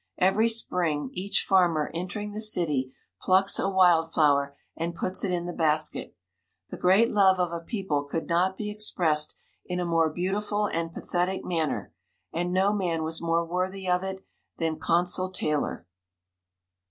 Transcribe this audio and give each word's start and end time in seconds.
Every 0.17 0.49
spring 0.49 1.11
each 1.13 1.45
farmer 1.45 1.91
entering 1.93 2.31
the 2.31 2.41
city 2.41 2.91
plucks 3.21 3.59
a 3.59 3.69
wild 3.69 4.11
flower, 4.11 4.57
and 4.75 4.95
puts 4.95 5.23
it 5.23 5.29
in 5.29 5.45
the 5.45 5.53
basket. 5.53 6.15
The 6.69 6.77
great 6.77 7.11
love 7.11 7.37
of 7.39 7.51
a 7.51 7.59
people 7.63 8.05
could 8.05 8.27
not 8.27 8.57
be 8.57 8.71
expressed 8.71 9.35
in 9.63 9.79
a 9.79 9.85
more 9.85 10.09
beautiful 10.09 10.65
and 10.65 10.91
pathetic 10.91 11.45
manner, 11.45 11.93
and 12.33 12.51
no 12.51 12.73
man 12.73 13.03
was 13.03 13.21
more 13.21 13.45
worthy 13.45 13.87
of 13.87 14.01
it 14.01 14.25
than 14.57 14.79
Consul 14.79 15.29
Taylor. 15.29 15.85